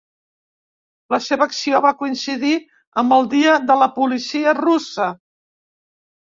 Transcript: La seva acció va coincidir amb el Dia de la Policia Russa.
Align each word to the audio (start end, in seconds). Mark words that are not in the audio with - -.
La 1.13 1.17
seva 1.25 1.47
acció 1.49 1.81
va 1.85 1.91
coincidir 1.99 2.53
amb 3.03 3.15
el 3.19 3.29
Dia 3.35 3.53
de 3.73 3.77
la 3.83 3.89
Policia 3.99 4.57
Russa. 4.61 5.11